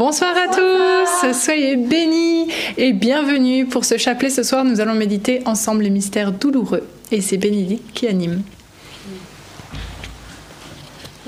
Bonsoir 0.00 0.34
à 0.34 0.48
tous, 0.48 1.38
soyez 1.38 1.76
bénis 1.76 2.48
et 2.78 2.94
bienvenue 2.94 3.66
pour 3.66 3.84
ce 3.84 3.98
chapelet. 3.98 4.30
Ce 4.30 4.42
soir, 4.42 4.64
nous 4.64 4.80
allons 4.80 4.94
méditer 4.94 5.42
ensemble 5.44 5.82
les 5.82 5.90
mystères 5.90 6.32
douloureux 6.32 6.88
et 7.12 7.20
c'est 7.20 7.36
Bénédicte 7.36 7.92
qui 7.92 8.06
anime. 8.06 8.40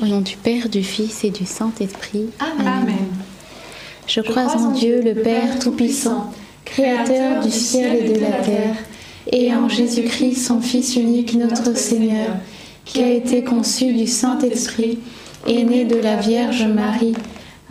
Au 0.00 0.06
nom 0.06 0.22
du 0.22 0.38
Père, 0.38 0.70
du 0.70 0.82
Fils 0.82 1.22
et 1.22 1.29
du 1.29 1.45
Saint-Esprit. 1.45 2.30
Amen. 2.40 2.96
Je 4.06 4.22
crois 4.22 4.56
en 4.56 4.70
Dieu, 4.70 5.02
le 5.02 5.16
Père 5.16 5.59
Tout-Puissant, 5.59 6.32
Créateur 6.64 7.45
du 7.45 7.50
ciel 7.50 8.07
et 8.07 8.09
de 8.14 8.20
la 8.20 8.30
terre, 8.30 8.77
et 9.30 9.54
en 9.54 9.68
Jésus-Christ, 9.68 10.46
son 10.46 10.62
Fils 10.62 10.96
unique, 10.96 11.34
notre 11.34 11.77
Seigneur, 11.77 12.36
qui 12.86 13.02
a 13.02 13.11
été 13.11 13.45
conçu 13.45 13.93
du 13.93 14.07
Saint-Esprit, 14.07 14.98
et 15.46 15.62
né 15.62 15.84
de 15.84 15.96
la 15.96 16.16
Vierge 16.16 16.64
Marie 16.64 17.12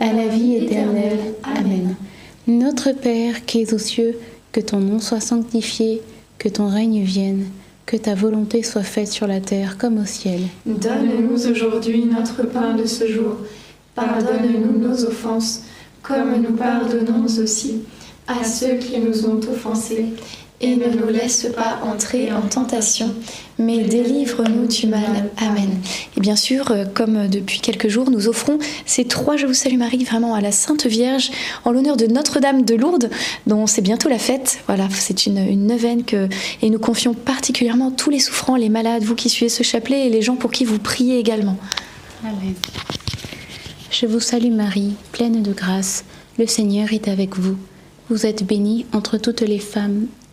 à 0.00 0.12
la 0.12 0.28
vie 0.28 0.56
éternelle. 0.56 1.34
Amen. 1.42 1.96
Notre 2.46 2.92
Père 2.92 3.44
qui 3.44 3.62
es 3.62 3.74
aux 3.74 3.78
cieux, 3.78 4.18
que 4.50 4.60
ton 4.60 4.78
nom 4.78 4.98
soit 4.98 5.20
sanctifié, 5.20 6.02
que 6.38 6.48
ton 6.48 6.68
règne 6.68 7.02
vienne, 7.02 7.46
que 7.86 7.96
ta 7.96 8.14
volonté 8.14 8.62
soit 8.62 8.82
faite 8.82 9.08
sur 9.08 9.26
la 9.26 9.40
terre 9.40 9.78
comme 9.78 9.98
au 9.98 10.04
ciel. 10.04 10.40
Donne-nous 10.66 11.46
aujourd'hui 11.46 12.04
notre 12.04 12.46
pain 12.46 12.74
de 12.74 12.86
ce 12.86 13.06
jour. 13.06 13.36
Pardonne-nous 13.94 14.78
nos 14.78 15.04
offenses, 15.04 15.62
comme 16.02 16.40
nous 16.42 16.56
pardonnons 16.56 17.24
aussi 17.24 17.82
à 18.26 18.44
ceux 18.44 18.76
qui 18.76 18.98
nous 18.98 19.26
ont 19.26 19.40
offensés 19.50 20.06
et 20.62 20.76
ne 20.76 20.86
nous 20.86 21.08
laisse 21.08 21.48
pas 21.54 21.80
entrer 21.82 22.32
en 22.32 22.42
tentation, 22.42 23.12
mais 23.58 23.78
délivre-nous 23.78 24.68
du 24.68 24.86
mal. 24.86 25.30
Amen. 25.36 25.70
Et 26.16 26.20
bien 26.20 26.36
sûr, 26.36 26.70
euh, 26.70 26.84
comme 26.94 27.26
depuis 27.26 27.60
quelques 27.60 27.88
jours, 27.88 28.10
nous 28.10 28.28
offrons 28.28 28.58
ces 28.86 29.04
trois 29.04 29.36
Je 29.36 29.46
vous 29.46 29.54
salue 29.54 29.76
Marie 29.76 30.04
vraiment 30.04 30.34
à 30.34 30.40
la 30.40 30.52
Sainte 30.52 30.86
Vierge 30.86 31.30
en 31.64 31.72
l'honneur 31.72 31.96
de 31.96 32.06
Notre-Dame 32.06 32.64
de 32.64 32.76
Lourdes, 32.76 33.10
dont 33.48 33.66
c'est 33.66 33.82
bientôt 33.82 34.08
la 34.08 34.20
fête. 34.20 34.60
Voilà, 34.68 34.88
c'est 34.90 35.26
une, 35.26 35.38
une 35.38 35.66
neuvaine 35.66 36.04
que 36.04 36.28
et 36.62 36.70
nous 36.70 36.78
confions 36.78 37.12
particulièrement 37.12 37.90
tous 37.90 38.10
les 38.10 38.20
souffrants, 38.20 38.56
les 38.56 38.68
malades, 38.68 39.02
vous 39.02 39.16
qui 39.16 39.28
suivez 39.28 39.48
ce 39.48 39.64
chapelet 39.64 40.06
et 40.06 40.10
les 40.10 40.22
gens 40.22 40.36
pour 40.36 40.52
qui 40.52 40.64
vous 40.64 40.78
priez 40.78 41.18
également. 41.18 41.56
Amen. 42.22 42.54
Je 43.90 44.06
vous 44.06 44.20
salue 44.20 44.52
Marie, 44.52 44.94
pleine 45.10 45.42
de 45.42 45.52
grâce. 45.52 46.04
Le 46.38 46.46
Seigneur 46.46 46.92
est 46.92 47.08
avec 47.08 47.36
vous. 47.36 47.56
Vous 48.08 48.26
êtes 48.26 48.44
bénie 48.44 48.86
entre 48.92 49.18
toutes 49.18 49.42
les 49.42 49.58
femmes 49.58 50.06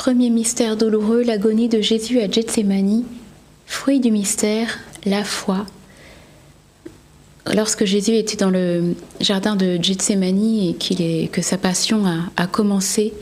Premier 0.00 0.30
mystère 0.30 0.78
douloureux, 0.78 1.22
l'agonie 1.22 1.68
de 1.68 1.82
Jésus 1.82 2.20
à 2.20 2.30
Gethsémani. 2.30 3.04
Fruit 3.66 4.00
du 4.00 4.10
mystère, 4.10 4.78
la 5.04 5.24
foi. 5.24 5.66
Lorsque 7.52 7.84
Jésus 7.84 8.14
était 8.14 8.38
dans 8.38 8.48
le 8.48 8.94
jardin 9.20 9.56
de 9.56 9.78
Gethsémani 9.78 10.70
et 10.70 11.24
est, 11.24 11.28
que 11.28 11.42
sa 11.42 11.58
passion 11.58 12.04
a, 12.34 12.46
commencé, 12.46 13.12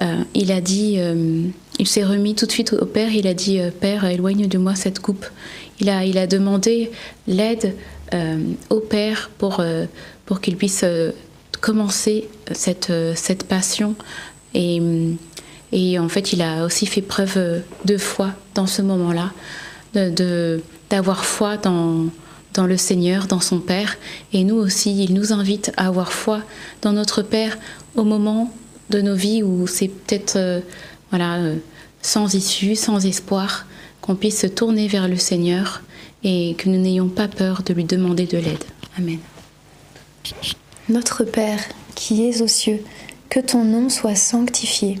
euh, 0.00 0.22
il 0.32 0.50
a 0.50 0.62
dit, 0.62 0.94
euh, 0.96 1.42
il 1.78 1.86
s'est 1.86 2.04
remis 2.04 2.34
tout 2.34 2.46
de 2.46 2.52
suite 2.52 2.72
au 2.72 2.86
Père, 2.86 3.12
il 3.12 3.26
a 3.26 3.34
dit 3.34 3.60
euh, 3.60 3.68
Père, 3.70 4.06
éloigne 4.06 4.48
de 4.48 4.56
moi 4.56 4.74
cette 4.76 5.00
coupe. 5.00 5.26
Il 5.78 5.90
a, 5.90 6.26
demandé 6.26 6.90
l'aide 7.26 7.74
au 8.70 8.80
Père 8.80 9.30
pour, 9.36 9.62
qu'il 10.40 10.56
puisse 10.56 10.86
commencer 11.60 12.28
cette, 12.50 12.90
cette 13.14 13.44
passion. 13.44 13.94
Et, 14.54 14.80
et 15.74 15.98
en 15.98 16.08
fait, 16.08 16.32
il 16.32 16.40
a 16.40 16.64
aussi 16.64 16.86
fait 16.86 17.02
preuve 17.02 17.62
de 17.84 17.98
foi 17.98 18.30
dans 18.54 18.68
ce 18.68 18.80
moment-là, 18.80 19.32
d'avoir 19.92 20.14
de, 20.14 20.62
d'avoir 20.88 21.24
foi 21.24 21.56
dans, 21.56 22.06
dans 22.54 22.66
le 22.66 22.76
Seigneur, 22.76 23.26
dans 23.26 23.40
son 23.40 23.58
Père. 23.58 23.98
Et 24.32 24.44
nous 24.44 24.54
aussi, 24.54 25.04
il 25.04 25.14
nous 25.14 25.32
invite 25.32 25.72
à 25.76 25.88
avoir 25.88 26.12
foi 26.12 26.42
dans 26.80 26.92
notre 26.92 27.22
Père 27.22 27.58
au 27.96 28.04
moment 28.04 28.54
de 28.90 29.00
nos 29.00 29.16
vies 29.16 29.42
où 29.42 29.66
c'est 29.66 29.88
peut-être 29.88 30.36
euh, 30.36 30.60
voilà, 31.10 31.38
euh, 31.38 31.56
sans 32.02 32.34
issue, 32.34 32.76
sans 32.76 33.04
espoir, 33.04 33.66
qu'on 34.00 34.14
puisse 34.14 34.38
se 34.38 34.46
tourner 34.46 34.86
vers 34.86 35.08
le 35.08 35.16
Seigneur 35.16 35.82
et 36.22 36.54
que 36.56 36.68
nous 36.68 36.78
n'ayons 36.78 37.08
pas 37.08 37.26
peur 37.26 37.62
de 37.64 37.74
lui 37.74 37.84
demander 37.84 38.26
de 38.26 38.38
l'aide. 38.38 38.64
Amen. 38.96 39.18
Notre 40.88 41.24
Père, 41.24 41.60
qui 41.96 42.28
es 42.28 42.42
aux 42.42 42.48
cieux, 42.48 42.80
que 43.28 43.40
ton 43.40 43.64
nom 43.64 43.88
soit 43.88 44.14
sanctifié, 44.14 45.00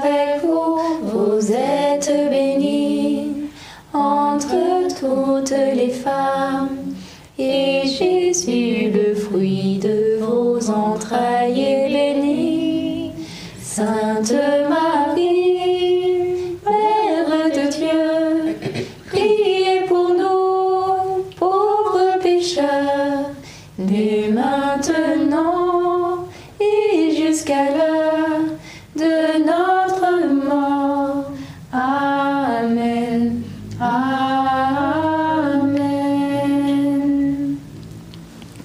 les 5.51 5.89
femmes, 5.89 6.93
et 7.37 7.81
Jésus, 7.85 8.70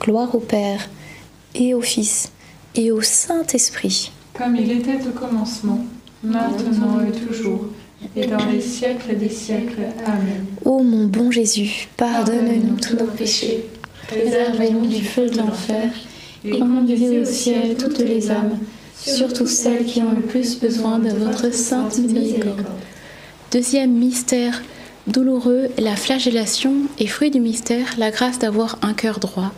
Gloire 0.06 0.32
au 0.37 0.38
Père, 0.38 0.88
et 1.56 1.75
au 1.75 1.81
Fils, 1.81 2.31
et 2.76 2.93
au 2.93 3.03
Saint-Esprit. 3.03 4.12
Comme 4.35 4.55
il 4.55 4.70
était 4.70 5.00
au 5.05 5.11
commencement, 5.11 5.85
maintenant 6.23 7.00
et 7.00 7.11
toujours, 7.11 7.67
et 8.14 8.29
dans 8.29 8.47
les 8.47 8.61
siècles 8.61 9.17
des 9.19 9.29
siècles. 9.29 9.82
Amen. 10.06 10.47
Ô 10.64 10.85
mon 10.85 11.06
bon 11.06 11.32
Jésus, 11.32 11.88
pardonne-nous 11.97 12.76
tous 12.76 12.94
nos 12.94 13.11
péchés, 13.11 13.64
préservez-nous 14.06 14.87
du 14.87 15.03
feu 15.03 15.29
de 15.29 15.38
l'enfer, 15.38 15.91
et 16.44 16.56
conduisez 16.56 17.19
au 17.19 17.25
ciel 17.25 17.76
toutes 17.76 17.99
les 17.99 18.31
âmes, 18.31 18.61
surtout 18.94 19.49
celles 19.49 19.87
qui 19.87 20.02
ont 20.02 20.12
le 20.12 20.23
plus 20.23 20.61
besoin 20.61 21.00
de 21.00 21.11
votre 21.11 21.52
sainte 21.52 21.99
miséricorde. 21.99 22.64
Deuxième 23.50 23.93
mystère 23.93 24.62
douloureux, 25.09 25.67
la 25.79 25.97
flagellation 25.97 26.75
et 27.00 27.09
fruit 27.09 27.32
du 27.32 27.41
mystère, 27.41 27.94
la 27.99 28.12
grâce 28.12 28.38
d'avoir 28.38 28.79
un 28.82 28.93
cœur 28.93 29.19
droit. 29.19 29.52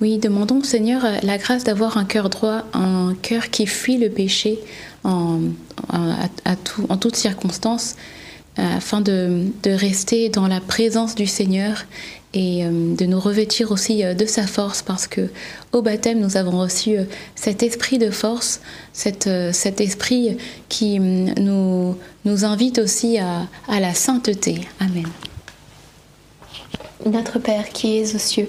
Oui, 0.00 0.18
demandons 0.18 0.60
au 0.60 0.64
Seigneur 0.64 1.02
la 1.22 1.38
grâce 1.38 1.64
d'avoir 1.64 1.96
un 1.98 2.04
cœur 2.04 2.30
droit, 2.30 2.62
un 2.72 3.14
cœur 3.20 3.50
qui 3.50 3.66
fuit 3.66 3.98
le 3.98 4.10
péché 4.10 4.60
en, 5.02 5.40
toutes 7.00 7.16
circonstances, 7.16 7.96
afin 8.56 9.00
de, 9.00 9.50
rester 9.64 10.28
dans 10.28 10.46
la 10.46 10.60
présence 10.60 11.14
du 11.14 11.26
Seigneur 11.26 11.84
et 12.34 12.64
euh, 12.64 12.94
de 12.94 13.06
nous 13.06 13.20
revêtir 13.20 13.72
aussi 13.72 14.04
euh, 14.04 14.14
de 14.14 14.26
sa 14.26 14.46
force, 14.46 14.82
parce 14.82 15.06
que 15.06 15.30
au 15.72 15.80
baptême 15.80 16.20
nous 16.20 16.36
avons 16.36 16.58
reçu 16.60 16.98
euh, 16.98 17.04
cet 17.34 17.62
esprit 17.62 17.98
de 17.98 18.10
force, 18.10 18.60
cet, 18.92 19.26
esprit 19.80 20.36
qui 20.68 20.98
nous, 21.00 21.96
nous 22.24 22.44
invite 22.44 22.78
aussi 22.78 23.18
à, 23.18 23.46
à 23.66 23.80
la 23.80 23.94
sainteté. 23.94 24.60
Amen. 24.80 25.06
Notre 27.06 27.38
Père 27.38 27.70
qui 27.70 27.98
es 27.98 28.14
aux 28.14 28.18
cieux, 28.18 28.48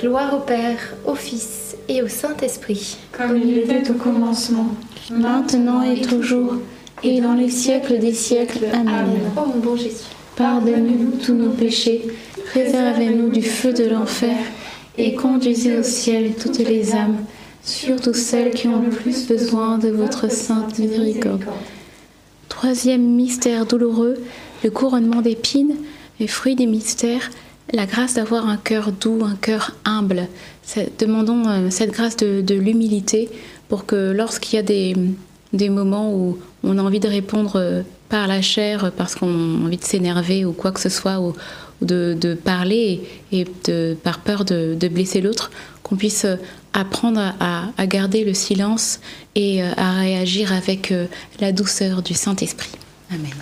Gloire 0.00 0.34
au 0.34 0.40
Père, 0.40 0.78
au 1.04 1.14
Fils 1.14 1.76
et 1.86 2.00
au 2.00 2.08
Saint-Esprit. 2.08 2.96
Comme 3.12 3.36
il 3.36 3.58
était 3.58 3.90
au 3.90 3.94
commencement, 3.94 4.68
maintenant 5.10 5.82
et 5.82 6.00
toujours, 6.00 6.54
et 7.02 7.20
dans 7.20 7.34
les 7.34 7.50
siècles 7.50 7.98
des 7.98 8.14
siècles. 8.14 8.64
Amen. 8.72 9.20
Ô 9.36 9.46
mon 9.46 9.58
bon 9.58 9.76
Jésus, 9.76 10.04
Pardonnez-nous 10.36 11.18
tous 11.22 11.34
nos 11.34 11.50
péchés, 11.50 12.06
préservez-nous 12.46 13.28
du 13.28 13.42
feu 13.42 13.74
de 13.74 13.84
l'enfer, 13.84 14.36
et 14.96 15.14
conduisez 15.14 15.76
au 15.76 15.82
ciel 15.82 16.32
toutes 16.32 16.58
les 16.58 16.94
âmes, 16.94 17.18
surtout 17.62 18.14
celles 18.14 18.52
qui 18.52 18.68
ont 18.68 18.80
le 18.80 18.88
plus 18.88 19.26
besoin 19.26 19.76
de 19.76 19.90
votre 19.90 20.32
sainte 20.32 20.78
miséricorde. 20.78 21.44
Troisième 22.48 23.04
mystère 23.04 23.66
douloureux, 23.66 24.16
le 24.64 24.70
couronnement 24.70 25.20
d'épines, 25.20 25.76
le 26.18 26.26
fruit 26.26 26.54
des 26.54 26.66
mystères, 26.66 27.30
la 27.72 27.86
grâce 27.86 28.14
d'avoir 28.14 28.48
un 28.48 28.56
cœur 28.56 28.92
doux, 28.92 29.22
un 29.24 29.36
cœur 29.36 29.72
humble. 29.84 30.28
Demandons 30.98 31.48
euh, 31.48 31.70
cette 31.70 31.92
grâce 31.92 32.16
de, 32.16 32.54
l'humilité 32.54 33.28
pour 33.68 33.86
que 33.86 34.12
lorsqu'il 34.12 34.56
y 34.56 34.58
a 34.58 34.62
des, 34.62 34.96
des 35.52 35.68
moments 35.68 36.12
où 36.12 36.38
on 36.62 36.78
a 36.78 36.82
envie 36.82 37.00
de 37.00 37.08
répondre 37.08 37.52
euh, 37.56 37.82
par 38.08 38.26
la 38.26 38.42
chair, 38.42 38.90
parce 38.96 39.14
qu'on 39.14 39.28
a 39.28 39.64
envie 39.66 39.76
de 39.76 39.84
s'énerver 39.84 40.44
ou 40.44 40.52
quoi 40.52 40.72
que 40.72 40.80
ce 40.80 40.88
soit, 40.88 41.20
ou, 41.20 41.34
de, 41.80 42.16
de 42.20 42.34
parler 42.34 43.02
et, 43.32 43.40
et 43.40 43.46
de, 43.64 43.96
par 44.02 44.18
peur 44.18 44.44
de, 44.44 44.76
de 44.78 44.88
blesser 44.88 45.20
l'autre, 45.20 45.50
qu'on 45.82 45.96
puisse 45.96 46.24
euh, 46.24 46.36
apprendre 46.72 47.20
à, 47.40 47.68
à 47.78 47.86
garder 47.86 48.24
le 48.24 48.34
silence 48.34 49.00
et 49.34 49.60
à 49.62 49.92
réagir 49.94 50.52
avec 50.52 50.94
la 51.40 51.50
douceur 51.50 52.00
du 52.00 52.14
Saint-Esprit. 52.14 52.70
Amen. 53.10 53.32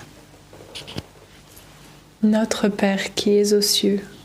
Notre 2.22 2.68
Père 2.68 3.14
qui 3.14 3.32
es 3.32 3.52
aux 3.52 3.60
cieux, 3.60 4.00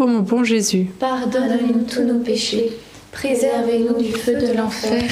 Ô 0.00 0.06
mon 0.06 0.20
bon 0.20 0.44
Jésus, 0.44 0.86
Pardonne-nous 0.98 1.84
tous 1.84 2.00
nos 2.00 2.20
péchés, 2.20 2.72
préservez-nous 3.12 4.02
du 4.02 4.10
feu 4.10 4.32
de 4.32 4.56
l'enfer, 4.56 5.02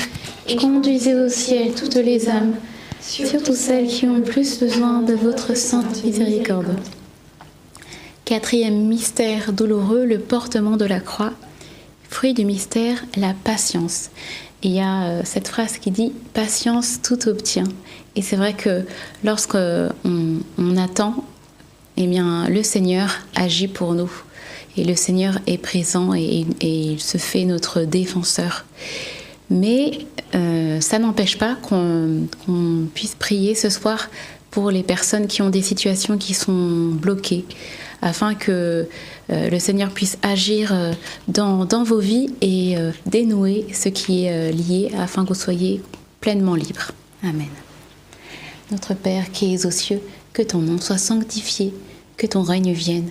et 0.48 0.57
Conduisez 0.57 1.14
au 1.14 1.29
ciel 1.29 1.74
toutes 1.74 1.96
les 1.96 2.31
âmes, 2.31 2.55
surtout 2.98 3.55
celles 3.55 3.87
qui 3.87 4.07
ont 4.07 4.16
le 4.16 4.22
plus 4.22 4.59
besoin 4.59 5.03
de 5.03 5.12
votre 5.12 5.55
sainte 5.55 6.03
miséricorde. 6.03 6.74
Quatrième 8.24 8.87
mystère 8.87 9.53
douloureux, 9.53 10.07
le 10.07 10.20
portement 10.20 10.79
de 10.79 10.87
la 10.87 11.01
croix. 11.01 11.35
Fruit 12.09 12.33
du 12.33 12.46
mystère, 12.46 13.05
la 13.18 13.35
patience. 13.35 14.09
Il 14.62 14.70
y 14.70 14.81
a 14.81 15.03
euh, 15.03 15.20
cette 15.22 15.48
phrase 15.48 15.77
qui 15.77 15.90
dit 15.90 16.14
patience 16.33 17.01
tout 17.03 17.29
obtient. 17.29 17.68
Et 18.16 18.22
c'est 18.22 18.37
vrai 18.37 18.55
que 18.55 18.87
lorsque 19.22 19.59
on, 20.07 20.77
attend, 20.79 21.27
eh 21.98 22.07
bien 22.07 22.48
le 22.48 22.62
Seigneur 22.62 23.18
agit 23.37 23.68
pour 23.68 23.92
nous. 23.92 24.11
Et 24.78 24.84
le 24.84 24.94
Seigneur 24.94 25.40
est 25.48 25.58
présent 25.58 26.14
et, 26.14 26.46
il 26.60 27.00
se 27.00 27.18
fait 27.18 27.44
notre 27.44 27.82
défenseur. 27.82 28.64
Mais 29.50 29.98
euh, 30.36 30.80
ça 30.80 31.00
n'empêche 31.00 31.36
pas 31.36 31.56
qu'on 31.56 32.28
puisse 32.94 33.16
prier 33.16 33.56
ce 33.56 33.70
soir 33.70 34.08
pour 34.52 34.70
les 34.70 34.84
personnes 34.84 35.26
qui 35.26 35.42
ont 35.42 35.50
des 35.50 35.62
situations 35.62 36.16
qui 36.16 36.32
sont 36.32 36.90
bloquées, 36.92 37.44
afin 38.02 38.34
que 38.34 38.86
euh, 39.30 39.50
le 39.50 39.58
Seigneur 39.58 39.90
puisse 39.90 40.16
agir 40.22 40.72
euh, 40.72 40.92
dans, 41.26 41.64
dans 41.64 41.82
vos 41.82 41.98
vies 41.98 42.30
et 42.40 42.76
dénouer 43.06 43.66
ce 43.72 43.88
qui 43.88 44.26
est 44.26 44.52
lié, 44.52 44.92
afin 44.96 45.24
que 45.24 45.28
vous 45.30 45.34
soyez 45.34 45.82
pleinement 46.20 46.54
libres. 46.54 46.92
Amen. 47.24 47.48
Notre 48.70 48.94
Père 48.94 49.32
qui 49.32 49.54
es 49.54 49.66
aux 49.66 49.72
cieux, 49.72 50.00
que 50.32 50.42
ton 50.42 50.58
nom 50.58 50.78
soit 50.80 50.98
sanctifié, 50.98 51.74
que 52.16 52.26
ton 52.28 52.42
règne 52.42 52.72
vienne, 52.72 53.10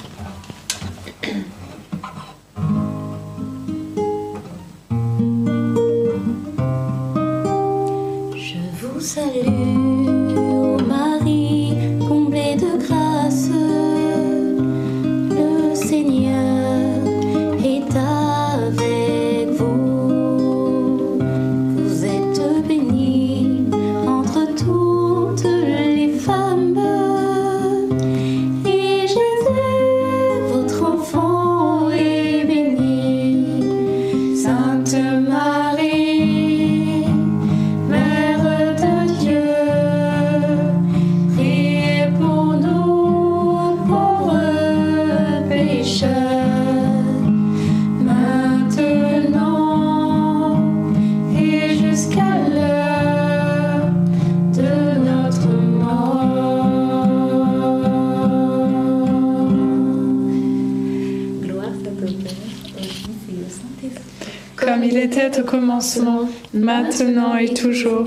Maintenant 66.53 67.35
et 67.37 67.53
toujours, 67.53 68.03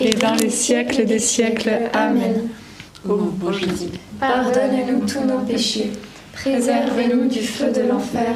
et 0.00 0.10
dans 0.10 0.34
les 0.34 0.50
siècles 0.50 1.04
des 1.04 1.18
siècles. 1.18 1.70
Amen. 1.92 2.48
Ô 3.08 3.16
mon 3.16 3.30
bon 3.30 3.52
Jésus, 3.52 3.90
pardonne-nous 4.18 5.06
tous 5.06 5.24
nos 5.24 5.38
péchés, 5.40 5.92
préservez-nous 6.32 7.28
du 7.28 7.40
feu 7.40 7.70
de 7.70 7.82
l'enfer 7.82 8.34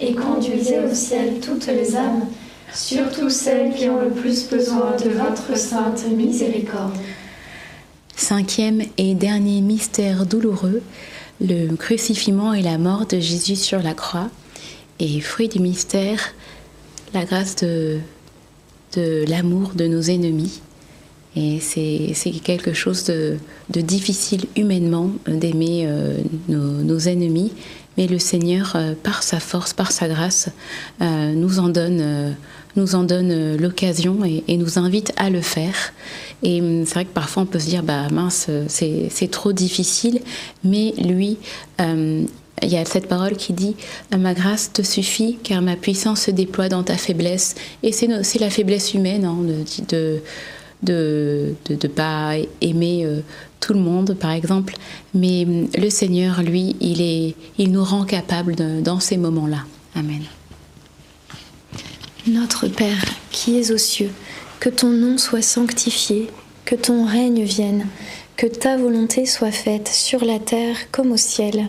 et 0.00 0.14
conduisez 0.14 0.78
au 0.80 0.94
ciel 0.94 1.40
toutes 1.40 1.66
les 1.66 1.96
âmes, 1.96 2.26
surtout 2.72 3.30
celles 3.30 3.74
qui 3.74 3.88
ont 3.88 4.00
le 4.00 4.10
plus 4.10 4.48
besoin 4.48 4.96
de 5.02 5.10
votre 5.10 5.56
sainte 5.58 6.06
miséricorde. 6.10 6.96
Cinquième 8.16 8.82
et 8.96 9.14
dernier 9.14 9.60
mystère 9.60 10.24
douloureux, 10.24 10.82
le 11.40 11.74
crucifixion 11.74 12.54
et 12.54 12.62
la 12.62 12.78
mort 12.78 13.06
de 13.06 13.18
Jésus 13.18 13.56
sur 13.56 13.82
la 13.82 13.94
croix. 13.94 14.28
Et 15.00 15.20
fruit 15.20 15.48
du 15.48 15.58
mystère, 15.58 16.32
la 17.12 17.24
grâce 17.24 17.56
de, 17.56 17.98
de 18.96 19.24
l'amour 19.28 19.72
de 19.74 19.86
nos 19.86 20.02
ennemis. 20.02 20.60
Et 21.36 21.58
c'est 21.60 22.30
quelque 22.44 22.72
chose 22.72 23.04
de, 23.04 23.38
difficile 23.68 24.44
humainement 24.56 25.10
d'aimer 25.26 25.84
euh, 25.86 26.18
nos, 26.48 26.98
ennemis, 26.98 27.52
mais 27.98 28.06
le 28.06 28.20
Seigneur, 28.20 28.74
euh, 28.76 28.94
par 29.00 29.24
sa 29.24 29.40
force, 29.40 29.72
par 29.72 29.90
sa 29.90 30.06
grâce, 30.06 30.48
euh, 31.02 31.32
nous 31.32 31.58
en 31.58 31.68
donne, 31.70 32.36
nous 32.76 32.94
en 32.94 33.02
donne 33.02 33.56
l'occasion 33.56 34.18
et, 34.24 34.56
nous 34.56 34.78
invite 34.78 35.12
à 35.16 35.28
le 35.28 35.40
faire. 35.40 35.92
Et 36.44 36.60
hum, 36.60 36.84
c'est 36.86 36.94
vrai 36.94 37.04
que 37.04 37.12
parfois 37.12 37.42
on 37.42 37.46
peut 37.46 37.58
se 37.58 37.66
dire, 37.66 37.82
bah 37.82 38.08
mince, 38.12 38.48
c'est 38.68 39.30
trop 39.30 39.52
difficile, 39.52 40.20
mais 40.62 40.94
lui, 40.98 41.38
il 42.62 42.70
y 42.70 42.76
a 42.76 42.84
cette 42.84 43.08
parole 43.08 43.36
qui 43.36 43.52
dit 43.52 43.76
Ma 44.16 44.34
grâce 44.34 44.72
te 44.72 44.82
suffit 44.82 45.38
car 45.42 45.60
ma 45.60 45.76
puissance 45.76 46.22
se 46.22 46.30
déploie 46.30 46.68
dans 46.68 46.82
ta 46.82 46.96
faiblesse. 46.96 47.54
Et 47.82 47.92
c'est 47.92 48.38
la 48.38 48.50
faiblesse 48.50 48.94
humaine 48.94 49.24
hein, 49.24 49.36
de 49.42 49.84
de 49.88 50.22
de, 50.84 51.54
de, 51.64 51.74
de 51.74 51.88
pas 51.88 52.34
aimer 52.60 53.04
euh, 53.04 53.20
tout 53.60 53.72
le 53.72 53.80
monde, 53.80 54.14
par 54.14 54.30
exemple. 54.30 54.74
Mais 55.14 55.44
hum, 55.44 55.68
le 55.76 55.90
Seigneur, 55.90 56.42
lui, 56.42 56.76
il, 56.80 57.00
est, 57.00 57.34
il 57.58 57.72
nous 57.72 57.84
rend 57.84 58.04
capables 58.04 58.54
dans 58.82 59.00
ces 59.00 59.16
moments-là. 59.16 59.64
Amen. 59.94 60.22
Notre 62.26 62.68
Père, 62.68 63.04
qui 63.30 63.58
es 63.58 63.70
aux 63.70 63.78
cieux, 63.78 64.10
que 64.60 64.68
ton 64.68 64.88
nom 64.88 65.18
soit 65.18 65.42
sanctifié, 65.42 66.30
que 66.64 66.74
ton 66.74 67.04
règne 67.04 67.44
vienne, 67.44 67.86
que 68.36 68.46
ta 68.46 68.76
volonté 68.76 69.26
soit 69.26 69.52
faite 69.52 69.88
sur 69.88 70.24
la 70.24 70.38
terre 70.38 70.76
comme 70.90 71.12
au 71.12 71.16
ciel. 71.16 71.68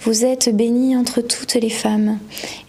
Vous 0.00 0.24
êtes 0.24 0.54
bénie 0.54 0.96
entre 0.96 1.20
toutes 1.20 1.54
les 1.54 1.70
femmes, 1.70 2.18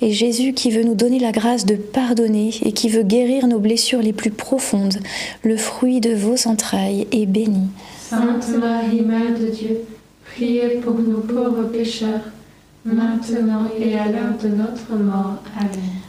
et 0.02 0.12
Jésus 0.12 0.54
qui 0.54 0.72
veut 0.72 0.84
nous 0.84 0.96
donner 0.96 1.20
la 1.20 1.32
grâce 1.32 1.66
de 1.66 1.76
pardonner 1.76 2.52
et 2.64 2.72
qui 2.72 2.90
veut 2.90 3.04
guérir 3.04 3.48
nos 3.48 3.60
blessures 3.60 4.02
les 4.02 4.14
plus 4.14 4.32
profondes, 4.32 4.98
le 5.44 5.56
fruit 5.56 6.02
de 6.02 6.16
vos 6.16 6.48
entrailles 6.48 7.08
est 7.12 7.28
béni. 7.28 7.68
Sainte 8.00 8.50
Marie, 8.58 9.02
Mère 9.02 9.40
de 9.40 9.48
Dieu, 9.48 9.82
priez 10.26 10.80
pour 10.84 10.96
nous 10.96 11.20
pauvres 11.20 11.70
pécheurs, 11.72 12.32
maintenant 12.84 13.68
et 13.80 13.96
à 13.96 14.08
l'heure 14.08 14.38
de 14.42 14.48
notre 14.48 14.96
mort. 14.96 15.36
Amen. 15.56 16.09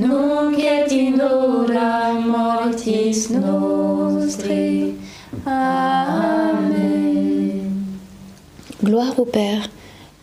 nunc 0.00 0.58
et 0.58 0.92
in 0.92 1.20
hora 1.20 2.12
mortis 2.14 3.30
nostre. 3.30 4.48
Amen. 5.46 6.90
gloire 8.82 9.18
au 9.18 9.24
Père, 9.24 9.68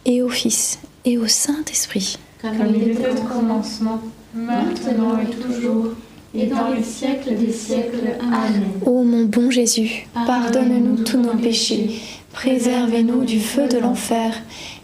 et 0.05 0.21
au 0.21 0.29
Fils, 0.29 0.79
et 1.05 1.17
au 1.17 1.27
Saint-Esprit. 1.27 2.17
Comme 2.41 2.51
il 2.69 2.91
était 2.91 3.09
au 3.09 3.23
commencement, 3.23 4.01
maintenant 4.33 5.17
et 5.19 5.29
toujours, 5.29 5.87
et 6.35 6.47
dans 6.47 6.69
les 6.75 6.83
siècles 6.83 7.35
des 7.35 7.51
siècles. 7.51 8.17
Amen. 8.19 8.63
Ô 8.85 9.03
mon 9.03 9.25
bon 9.25 9.49
Jésus, 9.49 10.07
pardonne-nous 10.13 11.03
tous 11.03 11.19
nos 11.19 11.35
péchés, 11.35 12.01
préservez-nous 12.33 13.23
du 13.23 13.39
feu 13.39 13.67
de 13.67 13.77
l'enfer, 13.77 14.33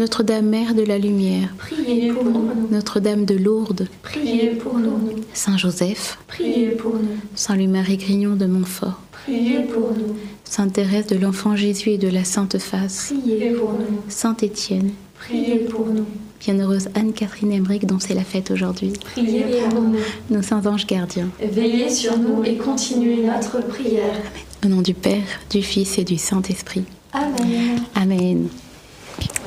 Notre-Dame 0.00 0.46
Mère 0.46 0.74
de 0.74 0.80
la 0.82 0.96
Lumière, 0.96 1.54
Priez 1.58 2.10
pour 2.10 2.24
nous. 2.24 2.48
Notre-Dame 2.70 3.26
de 3.26 3.34
Lourdes, 3.34 3.86
Priez 4.02 4.52
pour 4.52 4.78
nous. 4.78 4.98
Saint 5.34 5.58
Joseph, 5.58 6.16
Priez 6.26 6.68
pour 6.70 6.94
nous. 6.94 7.18
Saint 7.34 7.54
Louis-Marie 7.54 7.98
Grignon 7.98 8.34
de 8.34 8.46
Montfort, 8.46 8.98
Priez 9.12 9.60
pour 9.60 9.90
nous. 9.92 10.16
Sainte 10.44 10.72
Thérèse 10.72 11.06
de 11.08 11.16
l'Enfant 11.18 11.54
Jésus 11.54 11.90
et 11.90 11.98
de 11.98 12.08
la 12.08 12.24
Sainte 12.24 12.56
Face, 12.56 13.12
Priez 13.12 13.50
pour 13.50 13.72
nous. 13.74 14.00
Saint 14.08 14.38
Étienne, 14.40 14.92
Priez 15.18 15.58
pour 15.66 15.84
nous. 15.88 16.06
Bienheureuse 16.40 16.88
Anne-Catherine 16.94 17.52
Emmerich 17.52 17.84
dont 17.84 17.98
c'est 17.98 18.14
la 18.14 18.24
fête 18.24 18.50
aujourd'hui, 18.50 18.94
Priez 19.12 19.44
pour 19.68 19.82
nous. 19.82 19.96
nos 20.30 20.40
saints 20.40 20.64
anges 20.64 20.86
gardiens. 20.86 21.28
Veillez 21.42 21.90
sur 21.90 22.16
nous 22.16 22.42
et 22.42 22.56
continuez 22.56 23.26
notre 23.26 23.62
prière. 23.68 24.16
Au 24.64 24.68
nom 24.68 24.80
du 24.80 24.94
Père, 24.94 25.26
du 25.50 25.60
Fils 25.60 25.98
et 25.98 26.04
du 26.04 26.16
Saint-Esprit. 26.16 26.84
Amen. 27.12 27.82
Amen. 27.94 28.48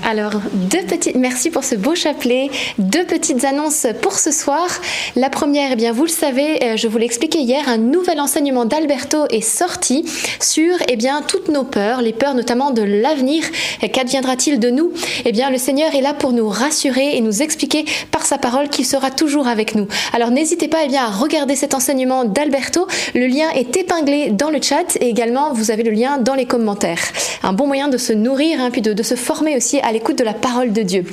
Alors, 0.05 0.33
deux 0.53 0.81
petites, 0.85 1.15
merci 1.15 1.49
pour 1.49 1.63
ce 1.63 1.75
beau 1.75 1.95
chapelet. 1.95 2.49
Deux 2.77 3.05
petites 3.05 3.45
annonces 3.45 3.87
pour 4.01 4.19
ce 4.19 4.31
soir. 4.31 4.67
La 5.15 5.29
première, 5.29 5.71
eh 5.71 5.75
bien, 5.77 5.93
vous 5.93 6.03
le 6.03 6.09
savez, 6.09 6.61
euh, 6.61 6.75
je 6.75 6.89
vous 6.89 6.97
l'ai 6.97 7.05
expliqué 7.05 7.39
hier, 7.39 7.69
un 7.69 7.77
nouvel 7.77 8.19
enseignement 8.19 8.65
d'Alberto 8.65 9.25
est 9.29 9.39
sorti 9.39 10.03
sur, 10.41 10.75
eh 10.89 10.97
bien, 10.97 11.21
toutes 11.25 11.47
nos 11.47 11.63
peurs, 11.63 12.01
les 12.01 12.11
peurs 12.11 12.35
notamment 12.35 12.71
de 12.71 12.81
l'avenir. 12.81 13.45
Qu'adviendra-t-il 13.93 14.59
de 14.59 14.69
nous? 14.69 14.91
Eh 15.23 15.31
bien, 15.31 15.49
le 15.49 15.57
Seigneur 15.57 15.95
est 15.95 16.01
là 16.01 16.13
pour 16.13 16.33
nous 16.33 16.49
rassurer 16.49 17.15
et 17.15 17.21
nous 17.21 17.41
expliquer 17.41 17.85
par 18.11 18.25
sa 18.25 18.37
parole 18.37 18.67
qu'il 18.67 18.85
sera 18.85 19.09
toujours 19.09 19.47
avec 19.47 19.73
nous. 19.73 19.87
Alors, 20.11 20.31
n'hésitez 20.31 20.67
pas, 20.67 20.79
eh 20.83 20.89
bien, 20.89 21.05
à 21.05 21.11
regarder 21.11 21.55
cet 21.55 21.73
enseignement 21.73 22.25
d'Alberto. 22.25 22.87
Le 23.15 23.27
lien 23.27 23.49
est 23.55 23.77
épinglé 23.77 24.31
dans 24.31 24.49
le 24.49 24.61
chat 24.61 24.97
et 24.99 25.07
également, 25.07 25.53
vous 25.53 25.71
avez 25.71 25.83
le 25.83 25.91
lien 25.91 26.17
dans 26.17 26.35
les 26.35 26.45
commentaires. 26.45 27.03
Un 27.41 27.53
bon 27.53 27.67
moyen 27.67 27.87
de 27.87 27.97
se 27.97 28.11
nourrir, 28.11 28.59
hein, 28.59 28.69
puis 28.69 28.81
de 28.81 29.01
se 29.01 29.15
former 29.15 29.52
aussi 29.55 29.79
à 29.79 29.91
l'écoute 29.91 30.17
de 30.17 30.23
la 30.23 30.33
parole 30.33 30.73
de 30.73 30.81
Dieu. 30.81 31.05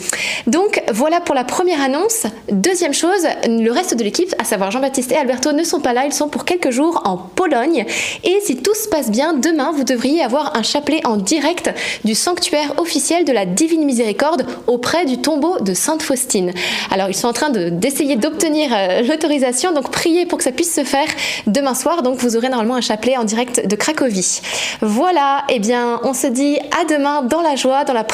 Donc 0.47 0.83
voilà 0.93 1.21
pour 1.21 1.35
la 1.35 1.45
première 1.45 1.81
annonce. 1.81 2.27
Deuxième 2.51 2.95
chose, 2.95 3.27
le 3.47 3.71
reste 3.71 3.95
de 3.95 4.05
l'équipe, 4.05 4.35
à 4.39 4.45
savoir 4.45 4.71
Jean-Baptiste 4.71 5.13
et 5.13 5.17
Alberto, 5.17 5.53
ne 5.53 5.65
sont 5.65 5.81
pas 5.81 5.93
là. 5.93 6.05
Ils 6.07 6.13
sont 6.13 6.29
pour 6.29 6.45
quelques 6.45 6.71
jours 6.71 7.03
en 7.05 7.17
Pologne. 7.17 7.85
Et 8.25 8.39
si 8.43 8.57
tout 8.57 8.75
se 8.75 8.89
passe 8.89 9.11
bien, 9.11 9.35
demain, 9.35 9.73
vous 9.75 9.85
devriez 9.85 10.23
avoir 10.23 10.57
un 10.57 10.63
chapelet 10.63 11.01
en 11.05 11.17
direct 11.17 11.71
du 12.05 12.15
sanctuaire 12.15 12.75
officiel 12.79 13.25
de 13.25 13.33
la 13.33 13.47
Divine 13.47 13.85
Miséricorde 13.85 14.47
auprès 14.67 15.05
du 15.05 15.19
tombeau 15.19 15.59
de 15.61 15.75
Sainte 15.75 16.03
Faustine. 16.03 16.53
Alors 16.91 17.09
ils 17.09 17.15
sont 17.15 17.29
en 17.29 17.33
train 17.33 17.51
d'essayer 17.51 18.17
d'obtenir 18.17 18.71
euh, 18.73 19.03
l'autorisation, 19.03 19.73
donc 19.73 19.91
priez 19.91 20.27
pour 20.27 20.39
que 20.39 20.45
ça 20.45 20.53
puisse 20.53 20.75
se 20.75 20.85
faire 20.85 21.09
demain 21.47 21.75
soir. 21.75 22.03
Donc 22.03 22.19
vous 22.19 22.37
aurez 22.37 22.49
normalement 22.49 22.77
un 22.77 22.81
chapelet 22.81 23.17
en 23.17 23.25
direct 23.25 23.67
de 23.67 23.77
Cracovie. 23.77 24.41
Voilà, 24.81 25.45
et 25.49 25.55
eh 25.57 25.59
bien 25.59 26.01
on 26.05 26.15
se 26.15 26.27
dit 26.27 26.59
à 26.81 26.85
demain 26.85 27.23
dans 27.23 27.41
la 27.41 27.57
joie, 27.57 27.85
dans 27.85 27.93
la 27.93 28.05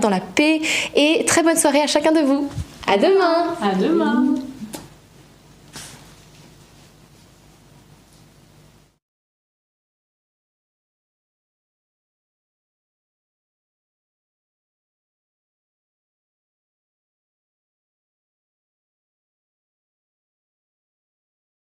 dans 0.00 0.10
la 0.10 0.20
paix 0.20 0.60
et 0.94 1.24
très 1.26 1.42
bonne 1.42 1.56
soirée 1.56 1.80
à 1.80 1.86
chacun 1.86 2.12
de 2.12 2.20
vous. 2.20 2.48
À 2.86 2.96
demain. 2.96 3.54
À 3.62 3.74
demain. 3.74 4.34